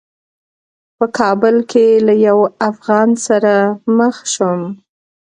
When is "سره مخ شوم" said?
3.27-4.61